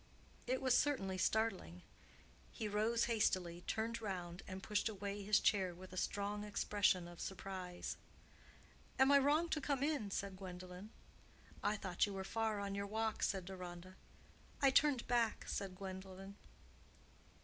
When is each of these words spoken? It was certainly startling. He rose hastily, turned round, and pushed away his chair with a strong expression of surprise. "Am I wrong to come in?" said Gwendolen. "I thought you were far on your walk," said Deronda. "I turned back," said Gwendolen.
It 0.47 0.63
was 0.63 0.75
certainly 0.75 1.19
startling. 1.19 1.83
He 2.51 2.67
rose 2.67 3.03
hastily, 3.05 3.61
turned 3.67 4.01
round, 4.01 4.41
and 4.47 4.63
pushed 4.63 4.89
away 4.89 5.21
his 5.21 5.39
chair 5.39 5.75
with 5.75 5.93
a 5.93 5.95
strong 5.95 6.43
expression 6.43 7.07
of 7.07 7.21
surprise. 7.21 7.97
"Am 8.97 9.11
I 9.11 9.19
wrong 9.19 9.47
to 9.49 9.61
come 9.61 9.83
in?" 9.83 10.09
said 10.09 10.37
Gwendolen. 10.37 10.89
"I 11.61 11.75
thought 11.77 12.07
you 12.07 12.13
were 12.15 12.23
far 12.23 12.59
on 12.59 12.73
your 12.73 12.87
walk," 12.87 13.21
said 13.21 13.45
Deronda. 13.45 13.95
"I 14.59 14.71
turned 14.71 15.05
back," 15.07 15.45
said 15.47 15.75
Gwendolen. 15.75 16.35